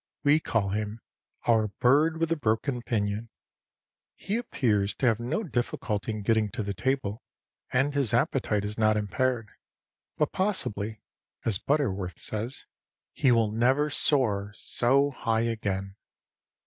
We 0.23 0.39
call 0.39 0.69
him 0.69 0.99
our 1.47 1.67
"Bird 1.79 2.17
with 2.19 2.29
the 2.29 2.35
broken 2.35 2.81
pinion." 2.81 3.29
He 4.15 4.35
appears 4.37 4.95
to 4.95 5.05
have 5.05 5.19
no 5.19 5.43
difficulty 5.43 6.11
in 6.11 6.23
getting 6.23 6.49
to 6.53 6.63
the 6.63 6.73
table, 6.73 7.21
and 7.71 7.93
his 7.93 8.11
appetite 8.11 8.65
is 8.65 8.79
not 8.79 8.97
impaired, 8.97 9.51
but 10.17 10.31
possibly, 10.31 11.03
as 11.45 11.59
Butterworth 11.59 12.19
says, 12.19 12.65
"He 13.13 13.31
will 13.31 13.51
never 13.51 13.91
soar 13.91 14.51
so 14.55 15.11
high 15.11 15.41
again." 15.43 15.95